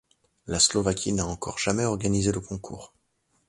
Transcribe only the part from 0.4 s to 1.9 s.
La Slovaquie n'a encore jamais